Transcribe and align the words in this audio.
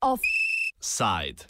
Offside. 0.00 1.46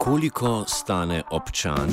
Koliko 0.00 0.64
stane 0.66 1.22
občan? 1.30 1.88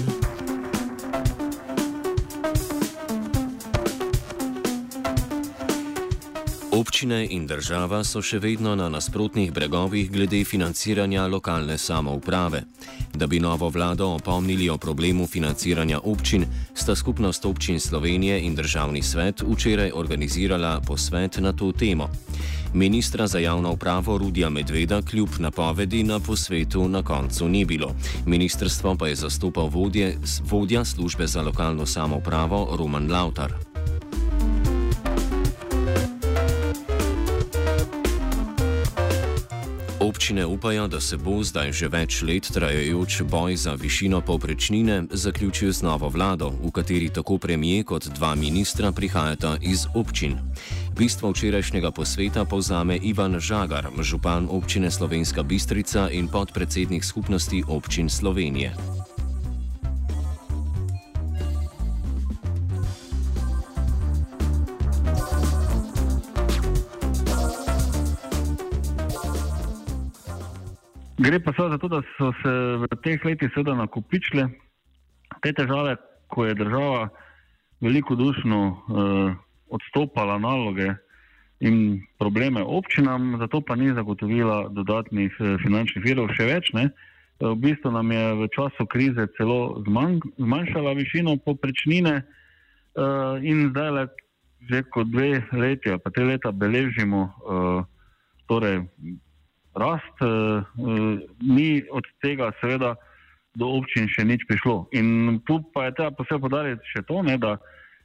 Občine 6.76 7.28
in 7.32 7.46
država 7.48 8.02
so 8.04 8.20
še 8.20 8.36
vedno 8.44 8.74
na 8.76 8.90
nasprotnih 8.92 9.52
bregovih 9.56 10.10
glede 10.12 10.42
financiranja 10.44 11.24
lokalne 11.32 11.78
samouprave. 11.78 12.66
Da 13.14 13.28
bi 13.32 13.40
novo 13.40 13.70
vlado 13.70 14.10
opomnili 14.18 14.68
o 14.70 14.76
problemu 14.78 15.28
financiranja 15.28 16.02
občin, 16.04 16.44
sta 16.74 16.96
skupnost 16.96 17.46
občin 17.46 17.80
Slovenije 17.80 18.42
in 18.44 18.56
državni 18.56 19.02
svet 19.02 19.44
včeraj 19.48 19.92
organizirala 19.96 20.82
posvet 20.88 21.38
na 21.40 21.54
to 21.54 21.72
temo. 21.72 22.10
Ministra 22.74 23.28
za 23.28 23.40
javno 23.40 23.72
upravo 23.72 24.18
Rudija 24.18 24.50
Medveda 24.50 25.02
kljub 25.02 25.30
napovedi 25.40 26.04
na 26.04 26.20
posvetu 26.20 26.90
na 26.90 27.04
koncu 27.04 27.48
ni 27.48 27.66
bilo. 27.66 27.96
Ministrstvo 28.26 28.96
pa 29.00 29.08
je 29.08 29.16
zastopal 29.16 29.72
vodje, 29.72 30.18
vodja 30.44 30.86
službe 30.86 31.28
za 31.28 31.42
lokalno 31.42 31.86
samoupravo 31.86 32.76
Roman 32.76 33.12
Lautar. 33.12 33.75
Občine 40.06 40.46
upajo, 40.46 40.88
da 40.88 41.02
se 41.02 41.18
bo 41.18 41.42
zdaj 41.44 41.72
že 41.74 41.88
več 41.90 42.22
let 42.22 42.46
trajajoč 42.54 43.24
boj 43.26 43.56
za 43.58 43.74
višino 43.74 44.22
povprečnine 44.22 45.10
zaključil 45.10 45.74
z 45.74 45.82
novo 45.82 46.10
vlado, 46.14 46.52
v 46.62 46.70
kateri 46.70 47.10
tako 47.10 47.38
premije 47.42 47.84
kot 47.84 48.06
dva 48.14 48.36
ministra 48.36 48.92
prihajata 48.92 49.58
iz 49.66 49.90
občin. 49.98 50.38
Bistvo 50.94 51.34
včerajšnjega 51.34 51.90
posveta 51.92 52.46
povzame 52.46 53.02
Ivan 53.02 53.40
Žagar, 53.42 53.90
župan 53.98 54.46
občine 54.46 54.92
Slovenska 54.92 55.44
Bistrica 55.44 56.06
in 56.14 56.30
podpredsednik 56.30 57.02
skupnosti 57.02 57.64
občin 57.66 58.06
Slovenije. 58.10 59.05
Gre 71.26 71.40
pa 71.40 71.52
za 71.58 71.78
to, 71.78 71.88
da 71.88 72.02
so 72.18 72.30
se 72.42 72.52
v 72.78 72.88
teh 73.02 73.24
letih 73.26 73.50
seveda 73.54 73.74
nakupičile 73.74 74.46
te 75.42 75.54
težave, 75.58 75.96
ko 76.30 76.46
je 76.46 76.54
država 76.54 77.08
veliko 77.82 78.16
dušno 78.16 78.60
eh, 78.70 79.34
odstopala 79.74 80.38
naloge 80.38 80.94
in 81.60 82.02
probleme 82.20 82.62
občinam, 82.62 83.38
zato 83.40 83.62
pa 83.62 83.76
ni 83.76 83.94
zagotovila 83.94 84.68
dodatnih 84.70 85.34
eh, 85.40 85.58
finančnih 85.66 86.06
virov. 86.06 86.30
Še 86.38 86.46
več, 86.46 86.70
ne, 86.78 86.92
v 87.42 87.56
bistvu 87.58 87.96
nam 87.98 88.12
je 88.12 88.26
v 88.44 88.50
času 88.54 88.86
krize 88.86 89.26
celo 89.38 89.82
zmanj, 89.88 90.22
zmanjšala 90.38 90.94
višino 90.94 91.38
poprečnine 91.42 92.22
eh, 92.22 93.36
in 93.42 93.70
zdaj 93.74 93.92
le 93.98 94.08
že 94.66 94.82
kot 94.90 95.10
dve 95.14 95.42
leti, 95.54 95.94
pa 96.02 96.10
te 96.10 96.24
leta 96.26 96.52
beležimo 96.52 97.26
eh, 97.26 97.82
torej, 98.46 98.86
rast, 99.76 100.22
uh, 100.22 100.64
uh, 100.78 101.20
ni 101.42 101.84
od 101.92 102.08
tega, 102.24 102.52
seveda, 102.62 102.96
do 103.56 103.72
občin 103.80 104.08
še 104.12 104.26
nič 104.28 104.44
prišlo. 104.48 104.88
In 104.96 105.40
tu 105.48 105.62
pa 105.74 105.88
je 105.88 105.96
treba 106.00 106.16
posebej 106.16 106.44
podariti 106.44 106.92
še 106.92 107.06
to, 107.08 107.24
ne, 107.24 107.40
da 107.40 107.56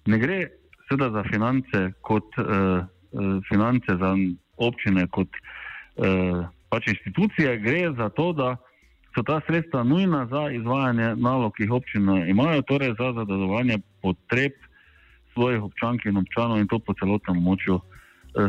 ne 0.06 0.18
gre 0.18 0.46
seveda 0.86 1.10
za 1.18 1.22
finance 1.30 1.82
kot 2.06 2.26
uh, 2.38 2.82
uh, 2.86 3.38
finance 3.50 3.90
za 3.90 4.10
občine, 4.62 5.06
kot 5.10 5.30
uh, 5.34 6.46
pač 6.70 6.90
institucije, 6.94 7.58
gre 7.62 7.90
za 7.98 8.10
to, 8.14 8.30
da 8.32 8.54
so 9.14 9.26
ta 9.26 9.40
sredstva 9.46 9.82
nujna 9.82 10.26
za 10.30 10.50
izvajanje 10.54 11.16
nalog, 11.18 11.54
ki 11.56 11.66
jih 11.66 11.76
občine 11.82 12.30
imajo, 12.30 12.62
torej 12.62 12.94
za 12.98 13.10
zadovanje 13.18 13.80
potreb 14.02 14.54
svojih 15.34 15.66
občank 15.66 16.06
in 16.06 16.18
občanov 16.18 16.62
in 16.62 16.70
to 16.70 16.78
po 16.78 16.94
celotnem 16.94 17.42
območju 17.42 17.78
uh, 17.78 17.82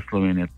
Slovenije. 0.10 0.50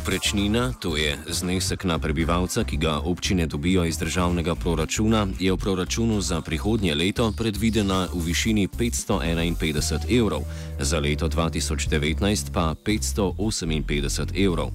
Povprečnina, 0.00 0.72
to 0.80 0.96
je 0.96 1.12
znesek 1.28 1.84
na 1.84 2.00
prebivalca, 2.00 2.64
ki 2.64 2.80
ga 2.80 3.04
občine 3.04 3.44
dobijo 3.44 3.84
iz 3.84 4.00
državnega 4.00 4.54
proračuna, 4.56 5.28
je 5.36 5.52
v 5.52 5.60
proračunu 5.60 6.24
za 6.24 6.40
prihodnje 6.40 6.94
leto 6.96 7.28
predvidena 7.36 8.08
v 8.08 8.32
višini 8.32 8.64
551 8.68 10.08
evrov, 10.08 10.48
za 10.80 10.96
leto 11.04 11.28
2019 11.28 12.16
pa 12.48 12.72
558 12.80 14.32
evrov. 14.32 14.72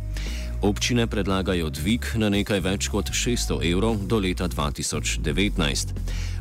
Občine 0.65 1.05
predlagajo 1.07 1.69
dvig 1.69 2.01
na 2.17 2.25
nekaj 2.33 2.57
več 2.65 2.87
kot 2.89 3.11
600 3.13 3.59
evrov 3.69 3.99
do 4.09 4.17
leta 4.17 4.47
2019. 4.49 5.21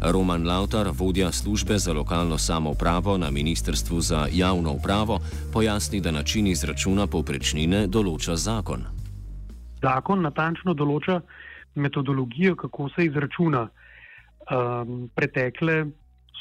Roman 0.00 0.46
Lautar, 0.48 0.88
vodja 0.96 1.28
službe 1.28 1.76
za 1.76 1.92
lokalno 1.92 2.38
samoupravo 2.40 3.18
na 3.20 3.28
Ministrstvu 3.30 4.00
za 4.00 4.24
javno 4.32 4.72
upravo, 4.80 5.18
pojasni, 5.52 6.00
da 6.00 6.08
način 6.10 6.48
izračuna 6.48 7.04
povprečnine 7.06 7.84
določa 7.86 8.36
zakon. 8.40 8.86
Zakon 9.84 10.24
natančno 10.24 10.72
določa 10.72 11.20
metodologijo, 11.76 12.56
kako 12.56 12.88
se 12.96 13.04
izračuna 13.04 13.66
um, 13.68 15.10
pretekle 15.12 15.84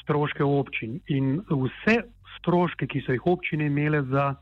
stroške 0.06 0.44
občin 0.44 1.02
in 1.12 1.42
vse 1.52 2.00
stroške, 2.40 2.88
ki 2.88 3.04
so 3.04 3.12
jih 3.12 3.28
občine 3.28 3.68
imele 3.68 4.06
za 4.08 4.38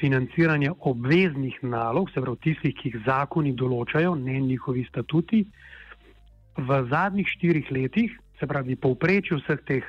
financiranja 0.00 0.72
obveznih 0.80 1.58
nalog, 1.62 2.10
se 2.10 2.20
pravi 2.20 2.38
tistih, 2.40 2.74
ki 2.74 2.88
jih 2.88 3.02
zakoni 3.06 3.52
določajo, 3.52 4.14
ne 4.16 4.40
njihovi 4.40 4.86
statuti, 4.88 5.44
v 6.56 6.78
zadnjih 6.90 7.28
štirih 7.28 7.70
letih, 7.72 8.14
se 8.40 8.48
pravi 8.48 8.76
povprečju 8.76 9.40
vseh 9.40 9.60
teh 9.68 9.84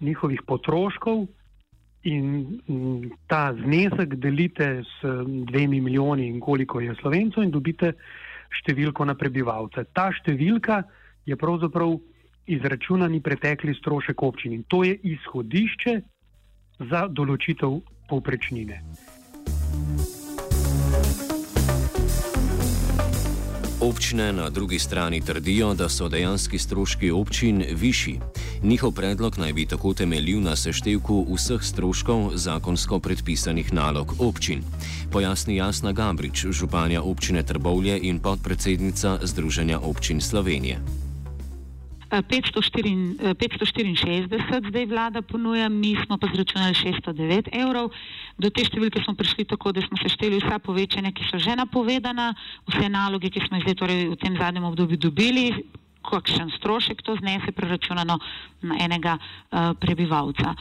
njihovih 0.00 0.42
potroškov 0.46 1.26
in 2.02 2.60
mm, 2.66 3.10
ta 3.30 3.54
znesek 3.54 4.14
delite 4.14 4.82
s 4.82 5.14
dvemi 5.50 5.80
milijoni 5.80 6.26
in 6.26 6.40
koliko 6.40 6.80
je 6.80 6.94
slovencev 7.00 7.42
in 7.42 7.50
dobite 7.50 7.92
številko 8.62 9.06
na 9.06 9.14
prebivalce. 9.14 9.84
Ta 9.94 10.10
številka 10.14 10.82
je 11.26 11.36
pravzaprav 11.38 11.94
izračunani 12.50 13.20
pretekli 13.22 13.74
strošek 13.74 14.22
občin 14.22 14.52
in 14.52 14.64
to 14.66 14.82
je 14.84 14.98
izhodišče 15.14 16.00
za 16.90 17.06
določitev 17.06 17.78
povprečnine. 18.12 18.84
Občine 23.80 24.32
na 24.32 24.50
drugi 24.50 24.78
strani 24.78 25.20
trdijo, 25.20 25.74
da 25.74 25.88
so 25.88 26.08
dejanski 26.08 26.58
stroški 26.58 27.10
občin 27.10 27.64
višji. 27.72 28.20
Njihov 28.62 28.92
predlog 28.92 29.38
naj 29.38 29.52
bi 29.52 29.66
tako 29.66 29.94
temeljil 29.94 30.44
na 30.44 30.56
seštevku 30.56 31.26
vseh 31.34 31.62
stroškov 31.64 32.36
zakonsko 32.36 33.00
predpisanih 33.00 33.72
nalog 33.72 34.14
občin. 34.18 34.62
Pojasni 35.10 35.56
Jasna 35.56 35.92
Gabrič, 35.92 36.46
županja 36.52 37.02
občine 37.02 37.42
Trbovlje 37.42 37.98
in 38.02 38.20
podpredsednica 38.20 39.18
Združenja 39.22 39.80
občin 39.80 40.20
Slovenije. 40.20 41.01
564, 42.20 43.34
564 43.40 44.68
zdaj 44.68 44.86
vlada 44.86 45.22
ponuja, 45.22 45.68
mi 45.68 45.96
smo 46.04 46.18
pa 46.18 46.28
zračunali 46.34 46.74
609 46.74 47.48
evrov. 47.56 47.88
Do 48.36 48.50
te 48.52 48.64
številke 48.68 49.00
smo 49.00 49.16
prišli 49.16 49.48
tako, 49.48 49.72
da 49.72 49.80
smo 49.80 49.96
sešteli 49.96 50.42
vsa 50.42 50.60
povečanja, 50.60 51.12
ki 51.16 51.24
so 51.30 51.40
že 51.40 51.56
napovedana, 51.56 52.34
vse 52.68 52.92
naloge, 52.92 53.32
ki 53.32 53.40
smo 53.48 53.56
jih 53.56 53.64
zdaj 53.64 53.78
torej 53.80 54.00
v 54.12 54.18
tem 54.20 54.36
zadnjem 54.36 54.68
obdobju 54.68 55.00
dobili, 55.00 55.64
kakšen 56.04 56.50
strošek 56.58 57.00
to 57.00 57.16
znese 57.16 57.54
preračunano 57.54 58.18
na 58.62 58.74
enega 58.82 59.16
uh, 59.16 59.72
prebivalca. 59.78 60.52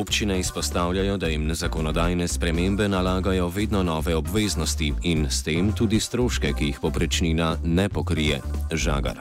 Občine 0.00 0.38
izpostavljajo, 0.38 1.16
da 1.16 1.26
jim 1.26 1.54
zakonodajne 1.54 2.28
spremembe 2.28 2.88
nalagajo 2.88 3.48
vedno 3.48 3.82
nove 3.82 4.14
obveznosti 4.16 4.92
in 5.02 5.26
s 5.30 5.44
tem 5.44 5.72
tudi 5.72 6.00
stroške, 6.00 6.52
ki 6.58 6.64
jih 6.64 6.78
poprečnina 6.82 7.56
ne 7.64 7.88
pokrije. 7.88 8.38
Žagar. 8.72 9.20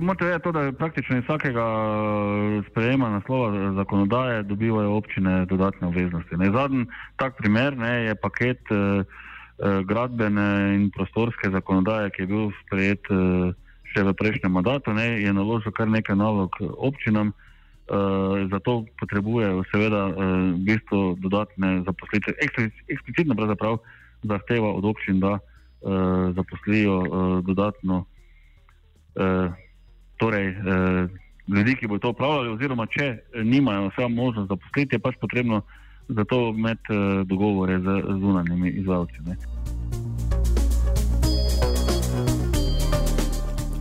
Moto 0.00 0.26
je 0.26 0.38
to, 0.38 0.52
da 0.52 0.72
praktično 0.72 1.18
iz 1.18 1.24
vsakega 1.24 1.66
eh, 1.66 2.62
sprejema 2.70 3.10
naslova 3.10 3.72
zakonodaje 3.72 4.42
dobivajo 4.42 4.94
občine 4.94 5.46
dodatne 5.46 5.88
obveznosti. 5.88 6.36
Zadnji 6.52 6.86
tak 7.16 7.36
primer 7.36 7.76
ne, 7.76 8.04
je 8.04 8.14
paket 8.14 8.62
eh, 8.70 8.76
eh, 8.78 9.82
gradbene 9.84 10.74
in 10.74 10.90
prostorske 10.90 11.50
zakonodaje, 11.50 12.10
ki 12.10 12.22
je 12.22 12.26
bil 12.26 12.50
sprejet 12.66 13.10
eh, 13.10 13.52
še 13.90 14.06
v 14.06 14.14
prejšnjem 14.14 14.52
mandatu, 14.52 14.92
ne, 14.92 15.18
je 15.22 15.32
naložil 15.32 15.72
kar 15.72 15.88
nekaj 15.88 16.16
nalog 16.16 16.54
občinam. 16.78 17.28
Uh, 17.28 17.49
zato 18.50 18.84
potrebujejo, 19.00 19.64
seveda, 19.72 20.06
uh, 20.06 20.14
v 20.54 20.62
bistvu 20.66 21.16
dodatne 21.18 21.82
zaposlitve. 21.86 22.34
Eksplicitno 22.88 23.34
pravzaprav 23.34 23.78
zahteva 24.22 24.72
od 24.72 24.84
občin, 24.84 25.20
da 25.20 25.38
uh, 25.38 25.40
zaposlijo 26.36 26.98
uh, 26.98 27.44
dodatno 27.44 28.04
uh, 28.04 29.52
torej, 30.16 30.48
uh, 30.48 31.10
ljudi, 31.48 31.76
ki 31.76 31.86
bodo 31.86 31.98
to 31.98 32.10
upravljali, 32.10 32.54
oziroma 32.54 32.86
če 32.86 33.18
nimajo 33.42 33.90
samo 33.96 34.08
možnost 34.08 34.48
zaposliti, 34.48 34.94
je 34.94 35.02
pač 35.02 35.16
potrebno 35.20 35.62
za 36.08 36.24
to 36.24 36.54
imeti 36.56 36.94
uh, 36.94 37.26
dogovore 37.26 37.78
z 37.78 38.02
zunanjimi 38.20 38.70
izvajalci. 38.70 39.79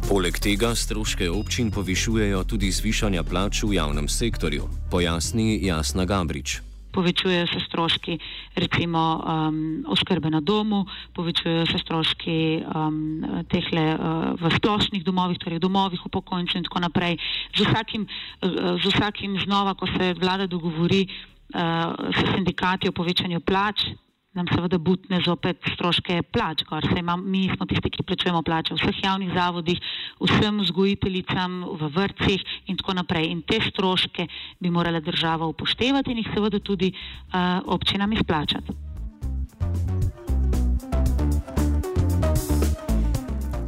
Poleg 0.09 0.39
tega 0.41 0.71
stroške 0.73 1.27
občin 1.29 1.67
povišujejo 1.69 2.39
tudi 2.50 2.73
zvišanja 2.73 3.21
plač 3.21 3.61
v 3.61 3.77
javnem 3.77 4.09
sektorju, 4.09 4.65
pojasni 4.89 5.61
Jasna 5.61 6.01
Gabrič. 6.09 6.65
Povečujejo 6.89 7.45
se 7.45 7.61
stroški, 7.69 8.17
recimo, 8.57 9.21
um, 9.21 9.85
oskrbe 9.85 10.33
na 10.33 10.41
domu, 10.41 10.89
povečujejo 11.13 11.69
se 11.69 11.77
stroški 11.85 12.65
um, 12.65 13.21
tehle, 13.53 13.85
uh, 13.94 14.33
v 14.33 14.50
splošnih 14.57 15.06
domovih, 15.06 15.38
torej 15.38 15.61
domovih 15.61 16.01
upokojencev 16.01 16.57
in 16.57 16.65
tako 16.65 16.81
naprej. 16.89 17.21
Z 17.53 17.69
vsakim, 17.69 18.09
uh, 18.09 18.81
z 18.81 18.89
vsakim 18.89 19.38
znova, 19.45 19.77
ko 19.77 19.85
se 19.94 20.17
vlada 20.17 20.50
dogovori 20.50 21.06
uh, 21.06 21.94
s 22.09 22.33
sindikati 22.33 22.89
o 22.89 22.97
povečanju 22.97 23.45
plač, 23.45 23.94
nam 24.34 24.46
seveda 24.54 24.78
butne 24.78 25.22
zopet 25.26 25.58
stroške 25.74 26.22
plač, 26.34 26.64
kar 26.70 26.86
se 26.86 27.00
ima, 27.00 27.16
mi 27.18 27.48
smo 27.56 27.66
tisti, 27.66 27.90
ki 27.90 28.06
plačujemo 28.06 28.42
plače 28.46 28.76
v 28.76 28.81
vseh 28.81 29.02
javnih 29.04 29.31
zavodih, 29.34 29.80
vsem 30.22 30.60
vzgojiteljicam 30.62 31.64
v 31.80 31.90
vrtcih 31.96 32.44
in 32.70 32.78
tako 32.78 33.00
naprej. 33.02 33.31
In 33.34 33.42
te 33.42 33.58
stroške 33.66 34.28
bi 34.60 34.70
morala 34.70 35.02
država 35.02 35.50
upoštevati 35.50 36.14
in 36.14 36.22
jih 36.22 36.30
seveda 36.36 36.60
tudi 36.60 36.94
uh, 36.94 37.66
občinam 37.66 38.14
izplačati. 38.14 38.78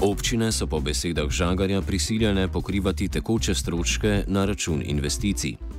Občine 0.02 0.50
so 0.50 0.66
po 0.66 0.80
besedah 0.82 1.30
Žagarja 1.30 1.82
prisiljene 1.82 2.48
pokrivati 2.48 3.10
tekoče 3.10 3.54
stroške 3.54 4.24
na 4.28 4.46
račun 4.46 4.82
investicij. 4.86 5.71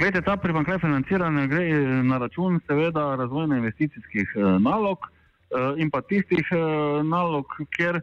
Glede, 0.00 0.22
ta 0.24 0.36
primankljaj 0.36 0.78
financiranja 0.78 1.46
gre 1.46 1.64
eh, 1.68 2.02
na 2.02 2.18
račun, 2.18 2.60
seveda, 2.66 3.02
razvojno 3.20 3.56
investicijskih 3.56 4.30
eh, 4.36 4.40
nalog 4.60 4.98
eh, 5.04 5.82
in 5.82 5.90
pa 5.90 6.00
tistih 6.00 6.46
nalog, 7.04 7.44
kjer 7.76 8.00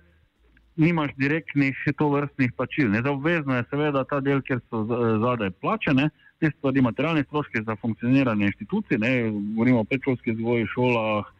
nimaš 0.75 1.15
direktnih 1.17 1.77
tovrstnih 1.97 2.53
plačil. 2.57 2.91
Ne, 2.91 3.01
obvezno 3.09 3.55
je 3.55 3.63
seveda 3.69 4.03
ta 4.03 4.19
del, 4.19 4.43
kjer 4.45 4.61
so 4.69 4.83
zadaj 5.23 5.49
plačene, 5.61 6.09
te 6.39 6.51
stvari, 6.57 6.85
materialne 6.85 7.23
stroške 7.23 7.63
za 7.65 7.75
funkcioniranje 7.81 8.45
inštitucij, 8.45 9.01
ne, 9.01 9.11
govorimo 9.31 9.81
o 9.81 9.89
predšolskih 9.89 10.37
vzgoji, 10.37 10.69
šolah, 10.75 11.33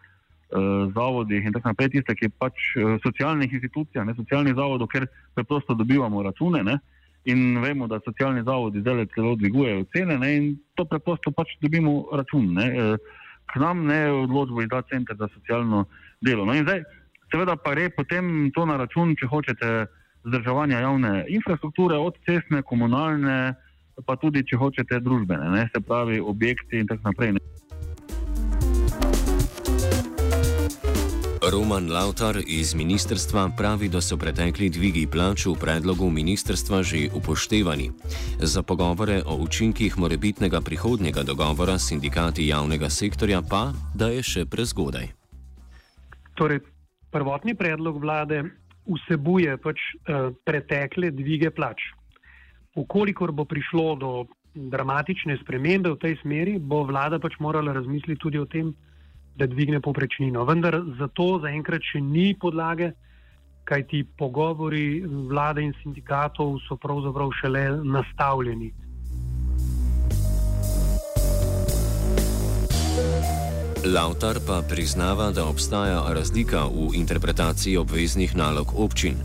zavodih 0.96 1.46
in 1.46 1.54
tako 1.54 1.70
naprej, 1.70 1.90
tiste, 2.00 2.16
ki 2.16 2.34
pač 2.40 2.72
socialnih 3.04 3.54
institucijah, 3.54 4.08
ne, 4.08 4.16
socialnih 4.18 4.56
zavodov, 4.58 4.90
ker 4.90 5.06
preprosto 5.36 5.78
dobivamo 5.78 6.24
račune. 6.24 6.64
Ne, 6.64 6.80
in 7.28 7.60
vemo, 7.60 7.88
da 7.88 8.00
socialni 8.06 8.44
zavodi 8.44 8.80
zdaj 8.80 9.06
celo 9.16 9.36
dvigujejo 9.36 9.86
cene 9.94 10.18
ne, 10.18 10.30
in 10.38 10.46
to 10.76 10.86
preprosto 10.86 11.32
pač 11.32 11.58
dobimo 11.62 12.06
račun. 12.14 12.54
Ne. 12.54 12.68
E, 12.68 12.98
k 13.48 13.60
nam 13.60 13.86
ne 13.88 14.00
odločbo 14.12 14.62
izda 14.64 14.82
center 14.92 15.16
za 15.20 15.28
socialno 15.34 15.86
delo. 16.22 16.46
No 16.46 16.56
in 16.56 16.64
zdaj, 16.64 16.84
seveda 17.32 17.56
pa 17.56 17.76
gre 17.76 17.90
potem 17.90 18.52
to 18.56 18.66
na 18.66 18.78
račun, 18.80 19.16
če 19.20 19.28
hočete, 19.28 19.72
zdržavanja 20.28 20.80
javne 20.84 21.14
infrastrukture, 21.32 22.00
od 22.00 22.16
cestne, 22.28 22.62
komunalne, 22.64 23.56
pa 24.06 24.16
tudi, 24.20 24.44
če 24.48 24.60
hočete, 24.60 25.00
družbene, 25.04 25.52
ne, 25.52 25.68
se 25.74 25.84
pravi 25.84 26.20
objekti 26.20 26.84
in 26.84 26.88
tako 26.88 27.12
naprej. 27.12 27.36
Ne. 27.38 27.57
Roman 31.52 31.92
Lautar 31.92 32.36
iz 32.48 32.76
ministrstva 32.76 33.50
pravi, 33.58 33.88
da 33.90 34.02
so 34.02 34.18
pretekli 34.20 34.68
dvigi 34.70 35.06
plač 35.08 35.46
v 35.48 35.56
predlogu 35.56 36.10
ministrstva 36.12 36.84
že 36.84 37.08
upoštevani. 37.16 37.88
Za 38.44 38.64
pogovore 38.64 39.24
o 39.24 39.38
učinkih 39.40 39.96
morebitnega 39.98 40.60
prihodnjega 40.62 41.24
dogovora 41.24 41.80
s 41.80 41.88
sindikati 41.88 42.48
javnega 42.48 42.90
sektorja 42.90 43.40
pa, 43.42 43.72
da 43.96 44.12
je 44.12 44.24
še 44.24 44.44
prezgodaj. 44.46 45.08
Torej, 46.36 46.60
prvotni 47.16 47.56
predlog 47.56 48.02
vlade 48.04 48.44
vsebuje 48.84 49.56
pač 49.64 49.80
uh, 49.80 50.36
pretekle 50.44 51.16
dvige 51.16 51.52
plač. 51.56 51.80
Ukolikor 52.76 53.32
bo 53.32 53.48
prišlo 53.48 53.96
do 53.96 54.12
dramatične 54.52 55.40
spremembe 55.40 55.96
v 55.96 56.02
tej 56.02 56.20
smeri, 56.20 56.60
bo 56.60 56.84
vlada 56.84 57.24
pač 57.24 57.40
morala 57.40 57.72
razmisliti 57.72 58.20
tudi 58.20 58.36
o 58.36 58.46
tem, 58.46 58.76
da 59.38 59.48
dvigne 59.48 59.82
poprečnino. 59.82 60.46
Vendar 60.46 60.82
za 61.00 61.08
to 61.08 61.38
zaenkrat 61.44 61.86
še 61.86 62.02
ni 62.02 62.34
podlage, 62.40 62.92
kaj 63.68 63.84
ti 63.92 64.04
pogovori 64.18 65.04
vlade 65.30 65.62
in 65.62 65.74
sindikatov 65.84 66.58
so 66.66 66.78
pravzaprav 66.82 67.32
šele 67.42 67.64
nastavljeni. 67.84 68.74
Lautar 73.88 74.40
pa 74.48 74.62
priznava, 74.70 75.30
da 75.32 75.46
obstaja 75.46 76.02
razlika 76.14 76.66
v 76.66 76.90
interpretaciji 76.98 77.78
obveznih 77.78 78.36
nalog 78.36 78.74
občin. 78.76 79.16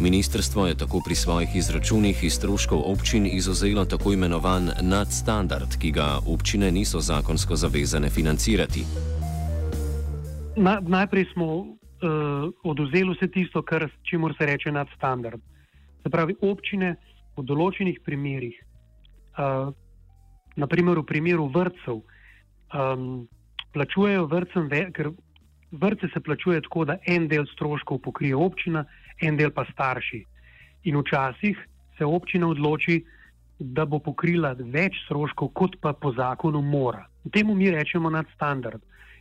Ministrstvo 0.00 0.66
je 0.66 0.74
tako 0.74 1.00
pri 1.04 1.14
svojih 1.14 1.56
izračunih 1.56 2.24
iz 2.24 2.34
stroškov 2.34 2.82
občin 2.84 3.26
izuzelo 3.26 3.84
tako 3.84 4.12
imenovan 4.12 4.70
nadstandard, 4.82 5.78
ki 5.78 5.90
ga 5.90 6.18
občine 6.26 6.72
niso 6.72 7.00
zakonsko 7.00 7.56
zavezane 7.56 8.10
financirati 8.10 8.84
na, 10.56 10.80
najprej 10.80 11.24
smo 11.32 11.46
uh, 11.54 11.68
oduzeli 12.64 13.14
vse 13.14 13.28
tisto, 13.28 13.62
kar 13.62 13.88
čemu 14.10 14.32
se 14.34 14.46
reče 14.46 14.72
nadstandard. 14.72 15.40
Se 16.02 16.10
pravi, 16.10 16.36
občine 16.40 16.96
v 17.36 17.44
določenih 17.44 18.00
primerjih, 18.04 18.56
uh, 19.38 19.70
naprimer 20.56 20.98
v 20.98 21.06
primeru 21.06 21.48
vrtcev, 21.52 22.00
um, 22.74 23.28
plačujejo 23.74 24.26
vrtcem, 24.26 24.68
ker 24.96 25.12
vrtce 25.70 26.10
se 26.12 26.20
plačuje 26.20 26.62
tako, 26.66 26.84
da 26.84 26.98
en 27.06 27.28
del 27.28 27.46
stroškov 27.54 28.00
pokrije 28.02 28.36
občina, 28.36 28.84
en 29.22 29.36
del 29.36 29.52
pa 29.54 29.64
starši. 29.72 30.24
In 30.90 30.96
včasih 30.96 31.58
se 31.98 32.04
občina 32.04 32.48
odloči, 32.48 33.02
da 33.60 33.84
bo 33.84 33.98
pokrila 34.00 34.54
več 34.56 34.96
stroškov, 35.04 35.52
kot 35.52 35.76
pa 35.80 35.92
po 35.92 36.14
zakonu 36.16 36.62
mora. 36.64 37.04
Temu 37.32 37.54
mi 37.54 37.68
rečemo 37.70 38.10
nadstandard. 38.10 38.80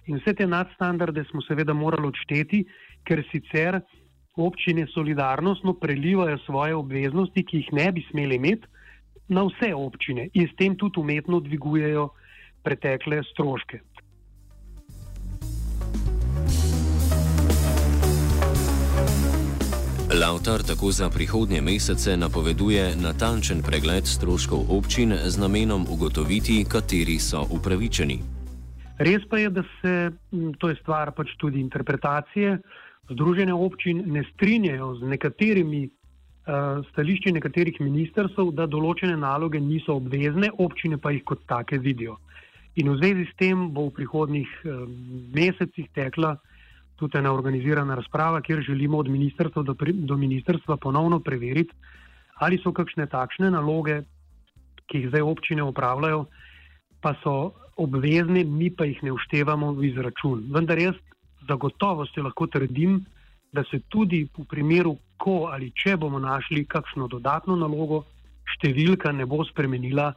In 0.10 0.18
vse 0.18 0.34
te 0.34 0.48
nadstandarde 0.48 1.24
smo 1.30 1.42
seveda 1.46 1.74
morali 1.74 2.10
odšteti, 2.10 2.64
ker 3.06 3.22
sicer 3.30 3.78
občine 4.40 4.88
solidarnostno 4.90 5.76
prelivajo 5.78 6.38
svoje 6.46 6.76
obveznosti, 6.76 7.44
ki 7.46 7.58
jih 7.62 7.70
ne 7.78 7.92
bi 7.92 8.06
smeli 8.10 8.40
imeti, 8.40 8.68
na 9.30 9.44
vse 9.46 9.70
občine 9.76 10.30
in 10.34 10.48
s 10.50 10.56
tem 10.58 10.76
tudi 10.78 11.00
umetno 11.00 11.40
dvigujejo 11.40 12.08
pretekle 12.64 13.22
stroške. 13.32 13.80
Lautar 20.22 20.64
tako 20.66 20.92
za 20.92 21.10
prihodnje 21.10 21.62
mesece 21.62 22.18
napoveduje 22.18 22.96
natančen 22.96 23.62
pregled 23.62 24.08
stroškov 24.08 24.66
občin 24.70 25.14
z 25.14 25.38
namenom 25.38 25.86
ugotoviti, 25.90 26.66
kateri 26.66 27.20
so 27.20 27.46
upravičeni. 27.52 28.39
Res 29.00 29.24
pa 29.32 29.40
je, 29.40 29.50
da 29.50 29.64
se, 29.80 29.94
to 30.60 30.70
je 30.70 30.76
stvar 30.82 31.14
pač 31.16 31.32
tudi 31.40 31.62
interpretacije, 31.64 32.58
združenja 33.14 33.56
občin 33.56 34.04
ne 34.12 34.26
strinjajo 34.34 34.96
z 35.00 35.12
nekaterimi 35.14 35.86
uh, 35.88 36.84
stališči 36.92 37.32
nekaterih 37.32 37.80
ministrstv, 37.80 38.52
da 38.54 38.68
določene 38.68 39.16
naloge 39.18 39.62
niso 39.64 39.96
obvezne, 40.02 40.52
občine 40.60 41.00
pa 41.00 41.14
jih 41.16 41.24
kot 41.24 41.46
take 41.48 41.80
vidijo. 41.80 42.18
In 42.76 42.92
v 42.92 42.98
zvezi 43.00 43.26
s 43.30 43.38
tem 43.40 43.70
bo 43.74 43.88
v 43.88 43.96
prihodnih 44.02 44.52
uh, 44.66 44.84
mesecih 45.36 45.88
tekla 45.96 46.36
tudi 47.00 47.18
ena 47.18 47.32
organizirana 47.32 47.96
razprava, 47.96 48.42
kjer 48.44 48.62
želimo 48.68 49.00
od 49.00 49.08
ministrstva 49.08 49.64
do, 49.64 49.76
do 50.12 50.18
ministrstva 50.20 50.76
ponovno 50.78 51.22
preveriti, 51.24 51.72
ali 52.44 52.60
so 52.60 52.76
kakšne 52.76 53.08
takšne 53.08 53.52
naloge, 53.56 54.02
ki 54.92 55.04
jih 55.04 55.10
zdaj 55.14 55.24
občine 55.24 55.64
upravljajo, 55.64 56.26
pa 57.00 57.16
so 57.24 57.54
obvezne, 57.80 58.44
mi 58.44 58.70
pa 58.70 58.86
jih 58.86 59.00
ne 59.04 59.14
uštevamo 59.16 59.72
v 59.78 59.90
izračun. 59.90 60.44
Vendar 60.54 60.80
jaz 60.80 60.96
zagotovo 61.48 62.06
se 62.06 62.22
lahko 62.22 62.48
trdim, 62.48 63.00
da 63.52 63.64
se 63.72 63.80
tudi 63.90 64.28
v 64.38 64.46
primeru, 64.46 64.98
ko 65.18 65.50
ali 65.52 65.72
če 65.76 65.98
bomo 65.98 66.20
našli 66.20 66.66
kakšno 66.70 67.08
dodatno 67.08 67.56
nalogo, 67.56 68.04
številka 68.56 69.12
ne 69.12 69.26
bo 69.26 69.44
spremenila 69.48 70.12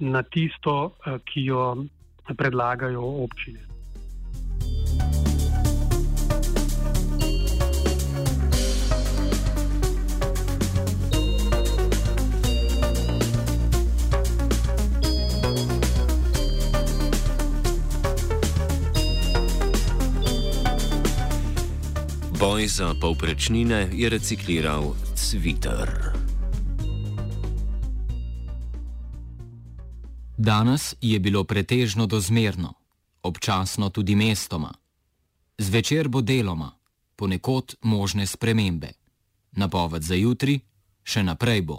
na 0.00 0.22
tisto, 0.22 0.96
eh, 1.06 1.18
ki 1.24 1.46
jo 1.46 1.62
predlagajo 2.36 3.02
občine. 3.24 3.75
Boj 22.40 22.68
za 22.68 22.94
povprečnine 23.00 23.88
je 23.92 24.08
recikliral 24.08 24.92
Twitter. 25.16 25.88
Danes 30.36 30.94
je 31.00 31.20
bilo 31.20 31.44
pretežno 31.44 32.06
dozmerno, 32.06 32.74
občasno 33.22 33.88
tudi 33.88 34.16
mestoma. 34.16 34.72
Zvečer 35.58 36.08
bo 36.08 36.20
deloma, 36.20 36.76
ponekod 37.16 37.74
možne 37.82 38.26
spremembe. 38.26 38.92
Napoved 39.52 40.02
za 40.02 40.14
jutri 40.14 40.60
še 41.04 41.22
naprej 41.24 41.62
bo. 41.62 41.74